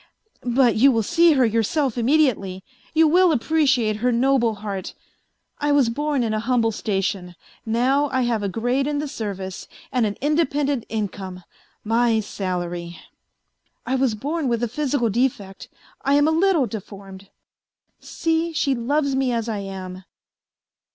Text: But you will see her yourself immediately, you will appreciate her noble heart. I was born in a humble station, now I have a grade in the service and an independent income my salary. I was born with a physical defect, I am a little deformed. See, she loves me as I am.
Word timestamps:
But 0.41 0.77
you 0.77 0.91
will 0.91 1.03
see 1.03 1.33
her 1.33 1.45
yourself 1.45 1.95
immediately, 1.95 2.63
you 2.91 3.07
will 3.07 3.31
appreciate 3.31 3.97
her 3.97 4.11
noble 4.11 4.55
heart. 4.55 4.95
I 5.59 5.71
was 5.71 5.89
born 5.89 6.23
in 6.23 6.33
a 6.33 6.39
humble 6.39 6.71
station, 6.71 7.35
now 7.67 8.09
I 8.09 8.23
have 8.23 8.41
a 8.41 8.49
grade 8.49 8.87
in 8.87 8.97
the 8.97 9.07
service 9.07 9.67
and 9.91 10.07
an 10.07 10.17
independent 10.19 10.87
income 10.89 11.43
my 11.83 12.19
salary. 12.19 12.97
I 13.85 13.93
was 13.93 14.15
born 14.15 14.47
with 14.47 14.63
a 14.63 14.67
physical 14.67 15.11
defect, 15.11 15.69
I 16.01 16.15
am 16.15 16.27
a 16.27 16.31
little 16.31 16.65
deformed. 16.65 17.29
See, 17.99 18.53
she 18.53 18.73
loves 18.73 19.15
me 19.15 19.31
as 19.31 19.47
I 19.47 19.59
am. 19.59 20.05